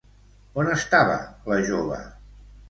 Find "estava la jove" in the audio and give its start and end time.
0.75-2.01